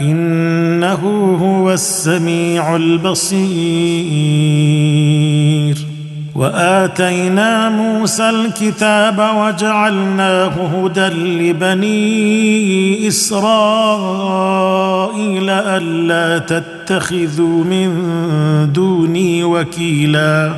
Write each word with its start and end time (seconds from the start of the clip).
إنه 0.00 1.36
هو 1.42 1.72
السميع 1.72 2.76
البصير. 2.76 3.44
وآتينا 6.34 7.68
موسى 7.68 8.30
الكتاب 8.30 9.18
وجعلناه 9.18 10.48
هدى 10.48 11.08
لبني 11.50 13.08
إسرائيل 13.08 13.50
ألا 15.50 16.38
تتخذوا 16.38 17.64
من 17.64 17.90
دوني 18.72 19.44
وكيلا. 19.44 20.52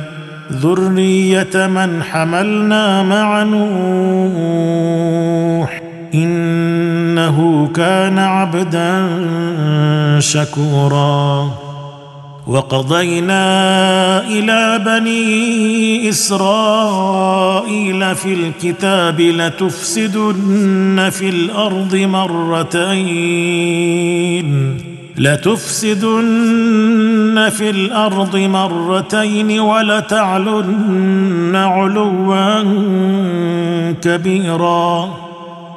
ذرية 0.51 1.67
من 1.67 2.03
حملنا 2.03 3.03
مع 3.03 3.43
نوح. 3.43 4.67
إنه 6.13 7.69
كان 7.75 8.19
عبدا 8.19 9.07
شكورا. 10.19 11.51
وقضينا 12.47 13.43
إلى 14.27 14.81
بني 14.85 16.09
إسرائيل 16.09 18.15
في 18.15 18.33
الكتاب 18.33 19.21
لتفسدن 19.21 21.09
في 21.11 21.29
الأرض 21.29 21.95
مرتين. 21.95 22.77
لتفسدن 25.17 26.69
في 27.57 27.69
الأرض 27.69 28.37
مرتين 28.37 29.59
ولتعلن 29.59 31.55
علوا 31.55 32.63
كبيرا. 34.01 35.26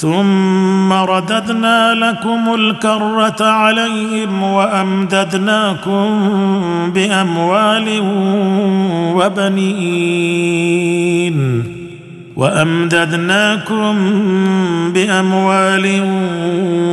ثم 0.00 0.92
رددنا 0.92 1.94
لكم 1.94 2.54
الكرة 2.54 3.44
عليهم 3.44 4.42
وأمددناكم 4.42 6.08
بأموال 6.94 8.00
وبنين 9.88 11.38
وأمددناكم 12.36 13.96
بأموال 14.92 16.02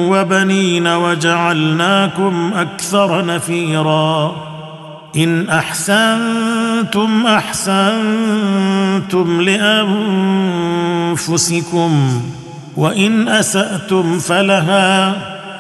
وبنين 0.10 0.88
وجعلناكم 0.88 2.52
أكثر 2.56 3.26
نفيرا 3.26 4.36
إن 5.18 5.50
أحسنتم 5.50 7.28
أحسنتم 7.28 7.82
لأنفسكم 11.12 12.22
وإن 12.78 13.28
أسأتم 13.28 14.20
فلها 14.20 15.14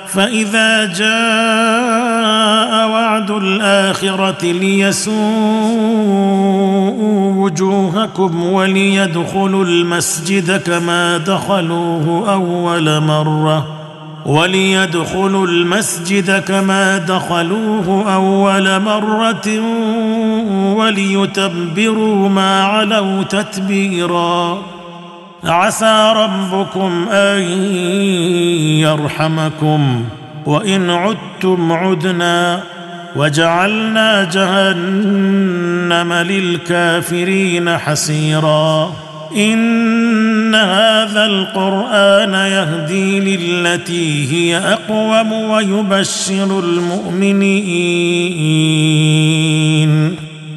فإذا 0.07 0.85
جاء 0.85 2.89
وعد 2.89 3.31
الآخرة 3.31 4.51
ليسوءوا 4.51 5.15
وجوهكم 7.43 8.43
وليدخلوا 8.43 9.65
المسجد 9.65 10.61
كما 10.61 11.17
دخلوه 11.17 12.33
أول 12.33 12.99
مرة 12.99 13.67
وليدخلوا 14.25 15.47
المسجد 15.47 16.43
كما 16.43 16.97
دخلوه 16.97 18.13
أول 18.13 18.79
مرة 18.79 19.59
وليتبروا 20.75 22.29
ما 22.29 22.63
علوا 22.63 23.23
تتبيرا. 23.23 24.74
عسى 25.43 26.13
ربكم 26.15 27.07
أن 27.11 27.41
يرحمكم 28.79 30.05
وإن 30.45 30.89
عدتم 30.89 31.71
عدنا 31.71 32.61
وجعلنا 33.15 34.23
جهنم 34.23 36.13
للكافرين 36.13 37.77
حسيرا 37.77 38.93
إن 39.35 40.55
هذا 40.55 41.25
القرآن 41.25 42.33
يهدي 42.33 43.19
للتي 43.19 44.31
هي 44.31 44.57
أقوم 44.57 45.33
ويبشر 45.33 46.59
المؤمنين 46.59 47.45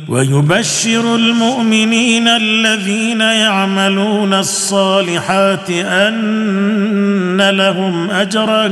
ويبشر 0.09 1.15
المؤمنين 1.15 2.29
الذين 2.29 3.21
يعملون 3.21 4.35
الصالحات 4.35 5.71
أن 5.71 7.51
لهم 7.51 8.11
أجرا 8.11 8.67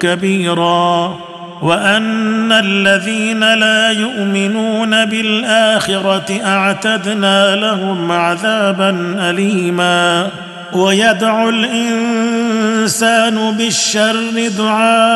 كبيرا 0.00 1.18
وأن 1.62 2.52
الذين 2.52 3.54
لا 3.54 3.90
يؤمنون 3.90 5.04
بالآخرة 5.04 6.40
أعتدنا 6.44 7.56
لهم 7.56 8.12
عذابا 8.12 9.16
أليما 9.30 10.28
ويدعو 10.72 11.48
الإنسان 11.48 13.36
بالشر 13.56 14.48
دعاءه 14.58 15.08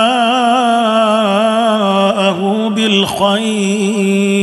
بالخير. 2.76 4.42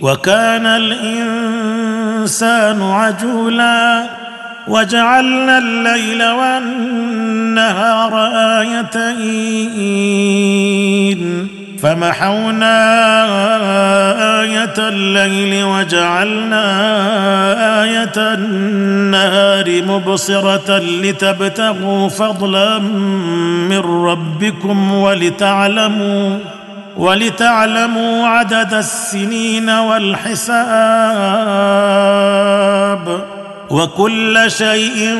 وكان 0.00 0.66
الإنسان 0.66 1.62
عجولا 2.82 4.06
وجعلنا 4.68 5.58
الليل 5.58 6.22
والنهار 6.22 8.12
آيتين. 8.60 9.98
فمحونا 11.82 12.78
آية 14.40 14.74
الليل 14.78 15.64
وجعلنا 15.64 16.62
آية 17.82 18.12
النهار 18.16 19.82
مبصرة 19.82 20.78
لتبتغوا 20.78 22.08
فضلا 22.08 22.78
من 23.68 23.78
ربكم 23.78 24.92
ولتعلموا 24.92 26.38
ولتعلموا 26.96 28.26
عدد 28.26 28.74
السنين 28.74 29.70
والحساب 29.70 30.48
وكل 33.70 34.50
شيء 34.50 35.18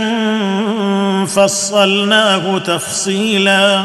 فصلناه 1.27 2.59
تفصيلا 2.59 3.85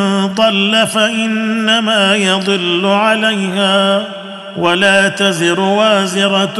ضل 0.25 0.87
فإنما 0.87 2.15
يضل 2.15 2.85
عليها 2.85 4.03
ولا 4.57 5.09
تزر 5.09 5.59
وازرة 5.59 6.59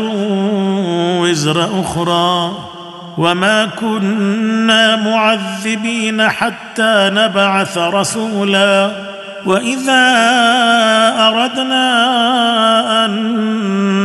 وزر 1.22 1.82
أخرى 1.82 2.52
وما 3.18 3.66
كنا 3.66 4.96
معذبين 4.96 6.30
حتى 6.30 7.10
نبعث 7.14 7.78
رسولا 7.78 8.92
وإذا 9.46 10.04
أردنا 11.20 11.86
أن 13.06 13.12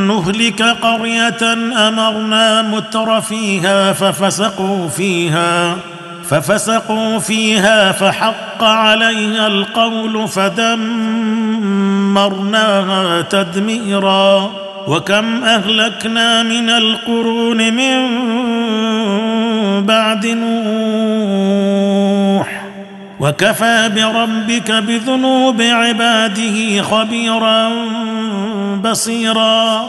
نهلك 0.06 0.62
قرية 0.62 1.52
أمرنا 1.88 2.62
متر 2.62 3.20
فيها 3.20 3.92
ففسقوا 3.92 4.88
فيها 4.88 5.76
ففسقوا 6.30 7.18
فيها 7.18 7.92
فحق 7.92 8.64
عليها 8.64 9.46
القول 9.46 10.28
فدمرناها 10.28 11.22
تدميرا. 13.22 14.50
وكم 14.88 15.44
أهلكنا 15.44 16.42
من 16.42 16.70
القرون 16.70 17.72
من 17.74 18.06
بعد 19.86 20.26
نوح. 20.26 21.46
وكفى 23.20 23.90
بربك 23.96 24.70
بذنوب 24.70 25.62
عباده 25.62 26.82
خبيرا 26.82 27.70
بصيرا. 28.84 29.88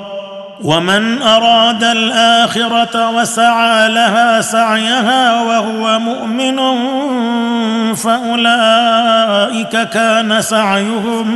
ومن 0.63 1.21
أراد 1.21 1.83
الآخرة 1.83 3.09
وسعى 3.09 3.89
لها 3.89 4.41
سعيها 4.41 5.41
وهو 5.41 5.99
مؤمن 5.99 6.57
فأولئك 7.95 9.89
كان 9.89 10.41
سعيهم 10.41 11.27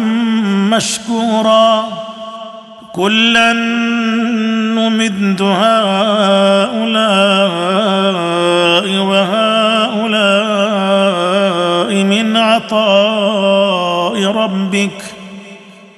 مشكورا. 0.69 1.85
كلا 2.93 3.53
نمد 4.77 5.41
هؤلاء 5.41 6.75
وهؤلاء 8.97 10.35
من 12.03 12.37
عطاء 12.37 14.25
ربك. 14.25 15.14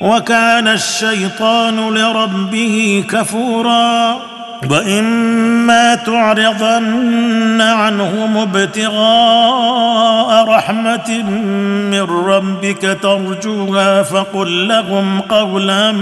وكان 0.00 0.68
الشيطان 0.68 1.94
لربه 1.94 3.04
كفورا. 3.10 4.16
وإما 4.70 5.94
تعرضن 5.94 7.60
عنهم 7.60 8.36
ابتغاء 8.36 10.44
رحمة 10.48 11.22
من 11.90 12.02
ربك 12.02 12.98
ترجوها 13.02 14.02
فقل 14.02 14.68
لهم 14.68 15.20
قولا 15.20 15.92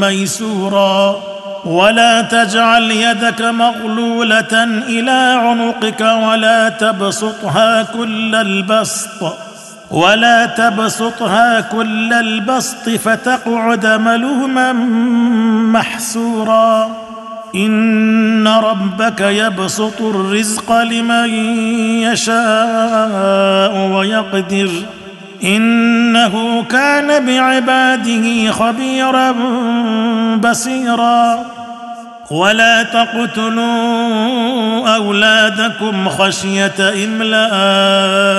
ميسورا. 0.00 1.16
ولا 1.64 2.22
تجعل 2.22 2.90
يدك 2.90 3.40
مغلولة 3.40 4.64
إلى 4.88 5.40
عنقك 5.42 6.00
ولا 6.00 6.68
تبسطها 6.68 7.82
كل 7.82 8.34
البسط. 8.34 9.47
ولا 9.90 10.46
تبسطها 10.46 11.60
كل 11.60 12.12
البسط 12.12 12.88
فتقعد 12.88 13.86
ملوما 13.86 14.72
محسورا. 15.72 16.90
إن 17.54 18.48
ربك 18.48 19.20
يبسط 19.20 20.00
الرزق 20.00 20.82
لمن 20.82 21.28
يشاء 22.02 23.90
ويقدر. 23.92 24.70
إنه 25.44 26.64
كان 26.70 27.26
بعباده 27.26 28.50
خبيرا 28.50 29.34
بصيرا. 30.36 31.38
ولا 32.30 32.82
تقتلوا 32.82 34.88
أولادكم 34.88 36.08
خشية 36.08 37.04
إملاق. 37.04 38.38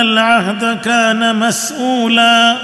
العهد 0.00 0.78
كان 0.84 1.36
مسؤولا. 1.36 2.56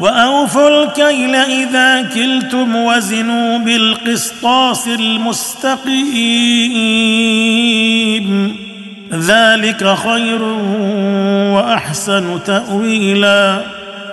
وأوفوا 0.00 0.84
الكيل 0.84 1.34
إذا 1.34 2.02
كلتم 2.02 2.76
وزنوا 2.76 3.58
بالقسطاس 3.58 4.88
المستقيم. 4.88 5.86
ذلك 9.12 9.94
خير 9.94 10.42
وأحسن 11.52 12.40
تأويلا. 12.46 13.60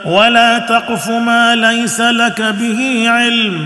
ولا 0.06 0.60
تقف 0.60 1.10
ما 1.10 1.56
ليس 1.56 2.02
لك 2.02 2.42
به 2.42 3.04
علم. 3.08 3.66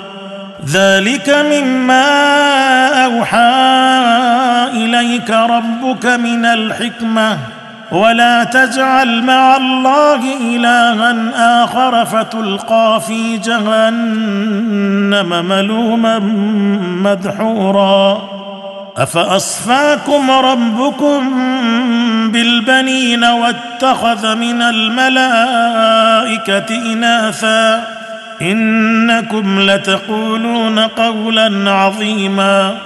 ذلك 0.65 1.29
مما 1.29 2.05
أوحى 3.05 3.71
إليك 4.73 5.29
ربك 5.29 6.05
من 6.05 6.45
الحكمة. 6.45 7.37
ولا 7.91 8.43
تجعل 8.43 9.23
مع 9.23 9.57
الله 9.57 10.21
إلها 10.41 11.15
آخر 11.63 12.05
فتلقى 12.05 13.01
في 13.07 13.37
جهنم 13.37 14.25
ملوما 15.45 16.19
مدحورا. 17.03 18.21
أفأصفاكم 18.97 20.31
ربكم 20.31 21.31
بالبنين 22.31 23.23
واتخذ 23.23 24.35
من 24.35 24.61
الملائكة 24.61 25.55
إناثا؟ 26.93 28.00
إنكم 28.41 29.59
لتقولون 29.59 30.79
قولا 30.79 31.71
عظيما 31.71 32.77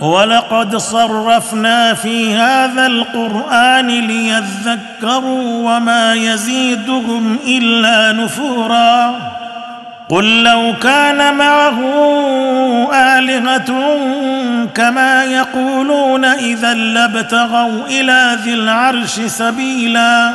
ولقد 0.00 0.76
صرفنا 0.76 1.94
في 1.94 2.34
هذا 2.34 2.86
القرآن 2.86 3.86
ليذكروا 3.86 5.76
وما 5.76 6.14
يزيدهم 6.14 7.36
إلا 7.46 8.12
نفورا 8.12 9.14
قل 10.08 10.42
لو 10.42 10.74
كان 10.82 11.34
معه 11.34 11.80
آلهة 12.92 13.98
كما 14.74 15.24
يقولون 15.24 16.24
إذا 16.24 16.74
لابتغوا 16.74 17.86
إلى 17.86 18.38
ذي 18.44 18.54
العرش 18.54 19.20
سبيلا 19.20 20.34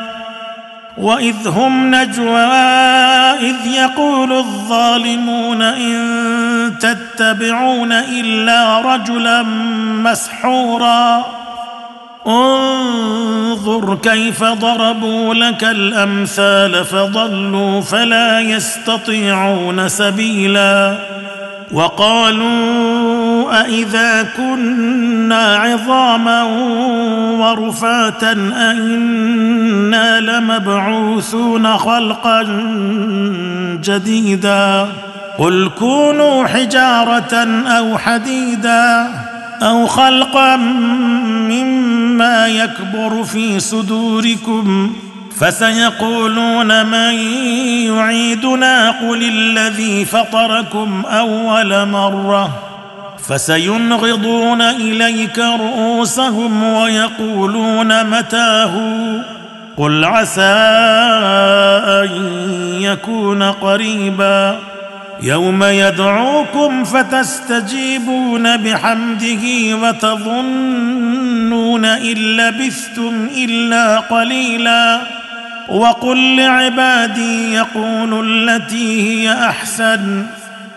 واذ 0.97 1.47
هم 1.47 1.95
نجوى 1.95 2.41
اذ 3.41 3.67
يقول 3.67 4.33
الظالمون 4.33 5.61
ان 5.61 6.73
تتبعون 6.79 7.91
الا 7.91 8.81
رجلا 8.81 9.43
مسحورا 10.03 11.25
انظر 12.27 13.95
كيف 13.95 14.43
ضربوا 14.43 15.33
لك 15.33 15.63
الامثال 15.63 16.85
فضلوا 16.85 17.81
فلا 17.81 18.39
يستطيعون 18.39 19.89
سبيلا 19.89 20.97
وقالوا 21.71 23.10
أإذا 23.49 24.23
كنا 24.37 25.55
عظاما 25.55 26.43
ورفاتا 27.39 28.31
أئنا 28.55 30.19
لمبعوثون 30.19 31.77
خلقا 31.77 32.43
جديدا 33.83 34.87
قل 35.37 35.69
كونوا 35.79 36.47
حجارة 36.47 37.33
أو 37.67 37.97
حديدا 37.97 39.07
أو 39.61 39.87
خلقا 39.87 40.55
مما 41.47 42.47
يكبر 42.47 43.23
في 43.23 43.59
صدوركم 43.59 44.93
فسيقولون 45.39 46.85
من 46.85 47.13
يعيدنا 47.95 48.91
قل 48.91 49.23
الذي 49.23 50.05
فطركم 50.05 51.03
اول 51.05 51.87
مره 51.87 52.70
فسينغضون 53.27 54.61
إليك 54.61 55.39
رؤوسهم 55.39 56.63
ويقولون 56.63 58.03
متاه؟ 58.03 58.71
قل 59.77 60.05
عسى 60.05 60.41
أن 62.03 62.09
يكون 62.81 63.43
قريبا. 63.43 64.59
يوم 65.21 65.63
يدعوكم 65.63 66.83
فتستجيبون 66.83 68.57
بحمده 68.57 69.75
وتظنون 69.83 71.85
إن 71.85 72.17
لبثتم 72.17 73.27
إلا 73.37 73.99
قليلا. 73.99 75.01
وقل 75.69 76.35
لعبادي 76.35 77.53
يقولوا 77.53 78.23
التي 78.23 79.01
هي 79.01 79.33
أحسن. 79.33 80.25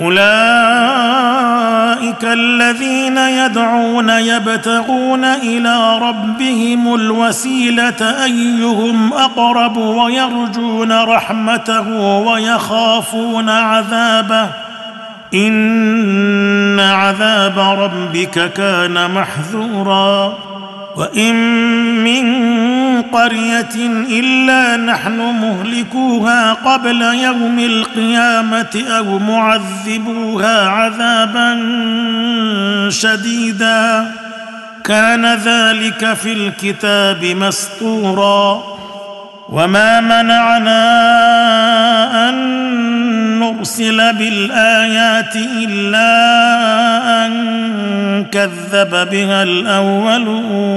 أولئك 0.00 0.24
الذين 2.24 3.18
يدعون 3.18 4.10
يبتغون 4.10 5.24
إلى 5.24 5.98
ربهم 5.98 6.94
الوسيلة 6.94 8.24
أيهم 8.24 9.12
أقرب 9.12 9.76
ويرجون 9.76 10.92
رحمته 10.92 11.88
ويخافون 12.18 13.48
عذابه. 13.48 14.48
إن 15.34 16.80
عذاب 16.80 17.58
ربك 17.58 18.52
كان 18.52 19.10
محذورا. 19.10 20.38
وإن 20.96 21.34
من 22.04 22.26
قرية 23.00 23.76
إلا 24.10 24.76
نحن 24.76 25.18
مهلكوها 25.18 26.52
قبل 26.52 27.02
يوم 27.02 27.58
القيامة 27.58 28.84
أو 28.88 29.18
معذبوها 29.18 30.68
عذابا 30.68 31.60
شديدا. 32.88 34.12
كان 34.84 35.26
ذلك 35.26 36.12
في 36.12 36.32
الكتاب 36.32 37.24
مسطورا 37.24 38.62
وما 39.48 40.00
منعنا 40.00 40.78
أن 42.28 42.34
نرسل 43.38 44.12
بالآيات 44.12 45.36
إلا 45.36 46.06
أن 47.26 47.32
كذب 48.24 48.90
بها 49.10 49.42
الأولون. 49.42 50.76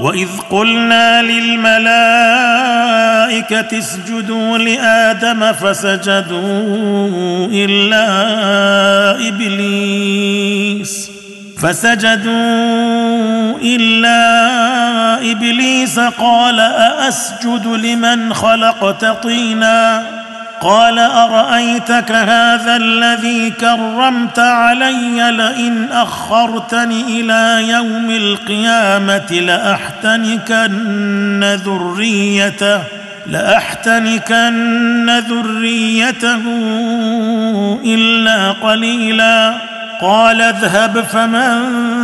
واذ 0.00 0.28
قلنا 0.50 1.22
للملائكه 1.22 1.78
اسجدوا 3.78 4.58
لادم 4.58 5.52
فسجدوا 5.52 7.48
الا 7.52 8.08
ابليس 9.28 11.10
فسجدوا 11.58 12.32
الا 13.62 14.20
ابليس 15.32 15.98
قال 15.98 16.60
ااسجد 16.60 17.66
لمن 17.66 18.34
خلقت 18.34 19.04
طينا 19.04 20.02
قال 20.64 20.98
أرأيتك 20.98 22.12
هذا 22.12 22.76
الذي 22.76 23.50
كرمت 23.50 24.38
علي 24.38 25.30
لئن 25.30 25.88
أخرتني 25.92 27.20
إلى 27.20 27.68
يوم 27.68 28.10
القيامة 28.10 29.32
لأحتنكن 29.32 30.74
ذريته 31.64 32.80
لأحتنكن 33.26 35.10
ذريته 35.28 36.42
إلا 37.84 38.52
قليلا. 38.52 39.54
قال 40.00 40.40
اذهب 40.40 41.04
فمن 41.12 42.03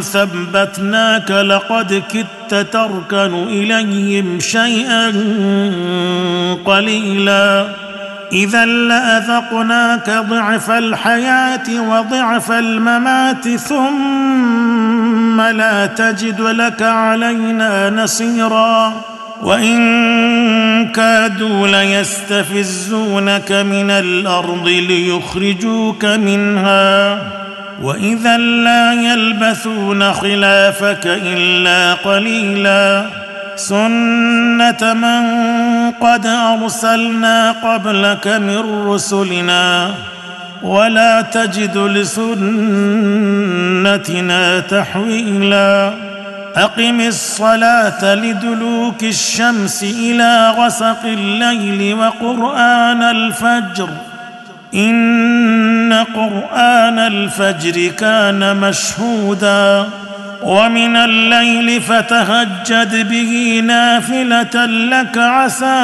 ثبتناك 0.00 1.30
لقد 1.30 2.02
كدت 2.12 2.72
تركن 2.72 3.44
إليهم 3.48 4.40
شيئا 4.40 5.06
قليلا. 6.64 7.66
اذا 8.32 8.64
لأذقناك 8.64 10.10
ضعف 10.10 10.70
الحياة 10.70 11.80
وضعف 11.88 12.52
الممات 12.52 13.48
ثم 13.48 15.40
لا 15.40 15.86
تجد 15.86 16.40
لك 16.40 16.82
علينا 16.82 17.90
نصيرا. 17.90 18.92
وإن 19.42 20.88
كادوا 20.88 21.68
ليستفزونك 21.68 23.52
من 23.52 23.90
الأرض 23.90 24.68
ليخرجوك 24.68 26.04
منها. 26.04 27.18
واذا 27.82 28.36
لا 28.36 28.92
يلبثون 28.92 30.12
خلافك 30.12 31.06
الا 31.06 31.94
قليلا 31.94 33.06
سنه 33.56 34.94
من 34.94 35.24
قد 35.90 36.26
ارسلنا 36.26 37.52
قبلك 37.52 38.26
من 38.26 38.86
رسلنا 38.88 39.90
ولا 40.62 41.20
تجد 41.20 41.78
لسنتنا 41.78 42.30
تحويلا 44.60 45.94
اقم 46.56 47.00
الصلاه 47.00 48.14
لدلوك 48.14 49.04
الشمس 49.04 49.82
إلى 49.82 50.54
غسق 50.58 51.04
الليل 51.04 51.94
وقران 51.94 53.02
الفجر 53.02 53.88
ان 55.84 55.92
قران 55.92 56.98
الفجر 56.98 57.90
كان 57.90 58.56
مشهودا 58.56 59.86
ومن 60.42 60.96
الليل 60.96 61.82
فتهجد 61.82 63.08
به 63.08 63.62
نافله 63.66 64.66
لك 64.66 65.18
عسى 65.18 65.80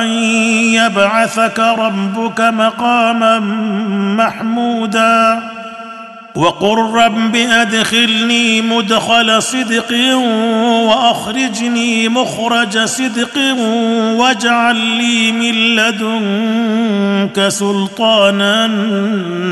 ان 0.00 0.06
يبعثك 0.74 1.58
ربك 1.58 2.40
مقاما 2.40 3.38
محمودا 4.18 5.42
وقل 6.34 6.78
رب 6.78 7.36
ادخلني 7.36 8.62
مدخل 8.62 9.42
صدق 9.42 9.92
وأخرجني 10.86 12.08
مخرج 12.08 12.78
صدق 12.78 13.38
واجعل 14.16 14.76
لي 14.76 15.32
من 15.32 15.76
لدنك 15.76 17.48
سلطانا 17.48 18.66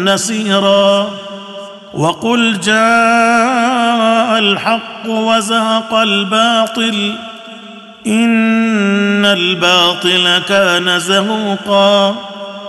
نصيرا. 0.05 1.11
وقل 1.95 2.61
جاء 2.61 4.39
الحق 4.39 5.07
وزهق 5.07 5.95
الباطل 5.95 7.15
إن 8.07 9.25
الباطل 9.25 10.39
كان 10.49 10.99
زهوقا. 10.99 12.15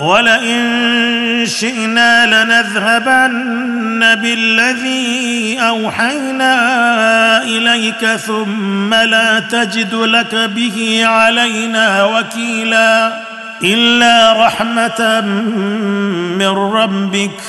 ولئن 0.00 1.46
شئنا 1.46 2.26
لنذهبن 2.26 4.14
بالذي 4.14 5.58
أوحينا 5.60 6.52
إليك 7.42 8.06
ثم 8.06 8.94
لا 8.94 9.40
تجد 9.40 9.94
لك 9.94 10.34
به 10.34 11.02
علينا 11.04 12.04
وكيلا 12.04 13.12
إلا 13.62 14.46
رحمة 14.46 15.20
من 16.38 16.48
ربك 16.48 17.40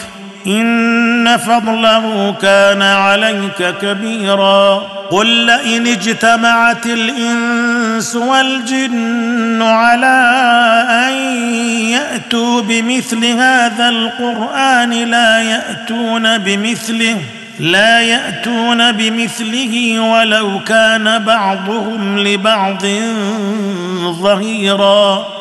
إن 0.48 1.38
فضله 1.38 2.36
كان 2.42 2.82
عليك 2.82 3.76
كبيرا 3.82 4.78
قل 5.12 5.28
لئن 5.28 5.88
اجتمعت 5.88 6.86
الإنس 6.86 8.16
والجن 8.16 9.62
على 9.62 10.18
أن 10.90 11.14
يأتوا 11.90 12.62
بمثل 12.62 13.26
هذا 13.26 13.90
القرآن 13.90 14.90
لا 14.90 15.40
يأتون 15.42 16.38
بمثله 16.38 17.18
لا 17.60 18.02
يأتون 18.02 18.92
بمثله 18.92 20.00
ولو 20.00 20.60
كان 20.68 21.20
بعضهم 21.20 22.20
لبعض 22.20 22.86
ظهيرا. 24.22 25.41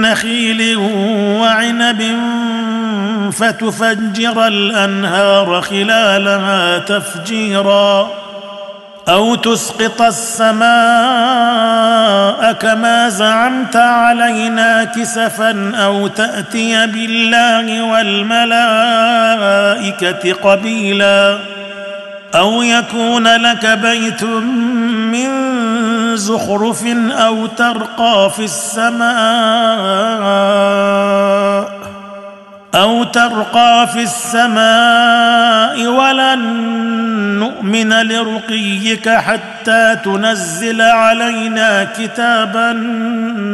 نخيل 0.00 0.76
وعنب 1.40 2.02
فتفجر 3.32 4.46
الأنهار 4.46 5.60
خلالها 5.60 6.78
تفجيرا 6.78 8.10
أو 9.08 9.34
تسقط 9.34 10.02
السماء 10.02 10.60
كما 12.52 13.08
زعمت 13.08 13.76
علينا 13.76 14.84
كسفا 14.84 15.72
أو 15.76 16.06
تأتي 16.06 16.86
بالله 16.86 17.82
والملائكة 17.82 18.52
قبيلا 20.32 21.38
أو 22.34 22.62
يكون 22.62 23.28
لك 23.28 23.66
بيت 23.66 24.24
من 25.12 25.30
زخرف 26.16 26.86
أو 27.10 27.46
ترقى 27.46 28.30
في 28.36 28.44
السماء 28.44 29.10
أو 32.74 33.04
ترقى 33.04 33.88
في 33.92 34.02
السماء 34.02 35.86
ولن 35.86 36.38
نؤمن 37.38 37.92
لرقيك 38.02 39.08
حتى 39.08 39.96
تنزل 40.04 40.82
علينا 40.82 41.84
كتابا 41.98 42.72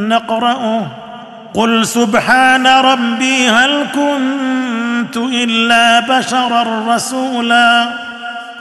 نقرأه 0.09 0.87
قل 1.55 1.87
سبحان 1.87 2.67
ربي 2.67 3.49
هل 3.49 3.87
كنت 3.95 5.17
إلا 5.17 6.01
بشرا 6.01 6.95
رسولا 6.95 7.89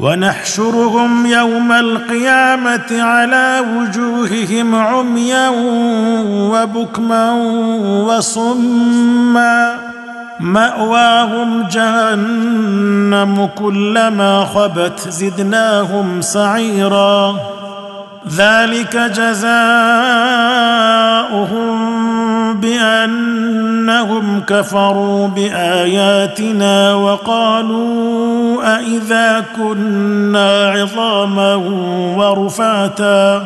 ونحشرهم 0.00 1.26
يوم 1.26 1.72
القيامة 1.72 3.02
على 3.02 3.64
وجوههم 3.76 4.74
عميا 4.74 5.48
وبكما 6.28 7.32
وصما. 8.06 9.76
مأواهم 10.40 11.62
جهنم 11.72 13.48
كلما 13.58 14.44
خبت 14.54 15.00
زدناهم 15.08 16.20
سعيرا. 16.20 17.36
ذلك 18.28 18.96
جزاؤهم 18.96 19.50
بأنهم 22.52 24.40
كفروا 24.40 25.28
بآياتنا 25.28 26.94
وقالوا 26.94 28.76
أإذا 28.76 29.44
كنا 29.56 30.70
عظاما 30.70 31.54
ورفاتا 32.16 33.42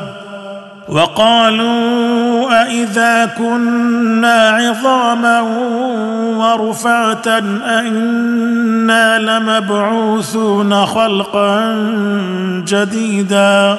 وقالوا 0.89 2.63
أإذا 2.63 3.27
كنا 3.39 4.51
عظاما 4.51 5.41
ورفاتا 6.39 7.39
أئنا 7.67 9.19
لمبعوثون 9.19 10.87
خلقا 10.87 11.75
جديدا 12.67 13.79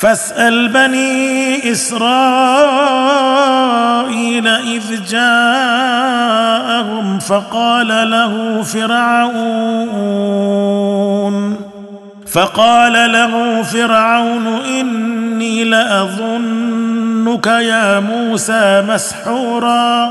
فاسأل 0.00 0.68
بني 0.68 1.72
إسرائيل 1.72 2.00
إذ 4.48 5.04
جاءهم 5.10 6.38
فقال 7.18 8.10
له 8.10 8.62
فرعون 8.62 10.00
فقال 12.32 13.12
له 13.12 13.62
فرعون 13.62 14.46
إني 14.46 15.64
لأظنك 15.64 17.46
يا 17.46 18.00
موسى 18.00 18.84
مسحورا 18.88 20.10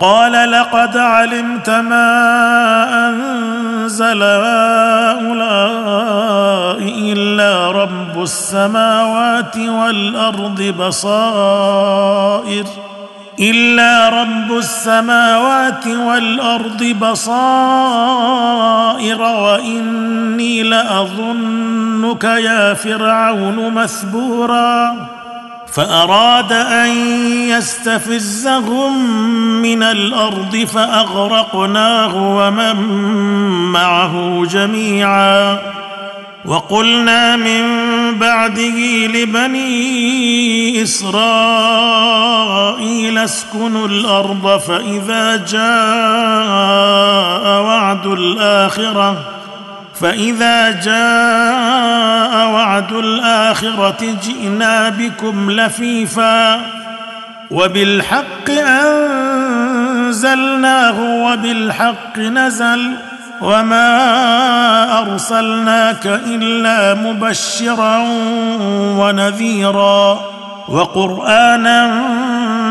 قال 0.00 0.50
لقد 0.50 0.96
علمت 0.96 1.70
ما 1.70 3.06
أنزل 3.86 4.22
هؤلاء 4.22 5.58
إلا 7.12 7.70
رب 7.70 8.22
السماوات 8.22 9.56
والأرض 9.56 10.62
بصائر 10.78 12.64
إلا 13.40 14.08
رب 14.08 14.58
السماوات 14.58 15.86
والأرض 15.86 16.84
بصائر 16.84 18.02
وإني 19.22 20.62
لأظنك 20.62 22.24
يا 22.24 22.74
فرعون 22.74 23.74
مثبورا 23.74 24.96
فأراد 25.76 26.52
أن 26.52 26.90
يستفزهم 27.48 29.12
من 29.62 29.82
الأرض 29.82 30.56
فأغرقناه 30.56 32.16
ومن 32.16 32.76
معه 33.72 34.44
جميعا. 34.50 35.58
وقلنا 36.44 37.36
من 37.36 37.64
بعده 38.18 39.06
لبني 39.06 40.82
إسرائيل 40.82 41.18
اسكنوا 43.18 43.88
الأرض 43.88 44.60
فإذا 44.60 45.36
جاء 45.36 45.62
وعد 47.62 48.06
الآخرة 48.06 49.16
فإذا 50.00 50.70
جاء 50.70 51.55
وعد 52.86 53.04
الآخرة 53.04 54.16
جئنا 54.22 54.88
بكم 54.88 55.50
لفيفا 55.50 56.60
وبالحق 57.50 58.50
أنزلناه 60.00 61.00
وبالحق 61.00 62.18
نزل 62.18 62.92
وما 63.40 64.98
أرسلناك 64.98 66.06
إلا 66.06 66.94
مبشرا 66.94 67.98
ونذيرا 68.98 70.20
وقرآنا 70.68 71.90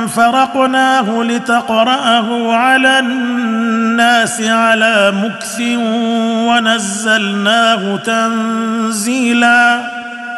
فرقناه 0.07 1.23
لتقرأه 1.23 2.53
على 2.53 2.99
الناس 2.99 4.41
على 4.41 5.13
مكث 5.23 5.61
ونزلناه 6.47 7.95
تنزيلا 7.95 9.95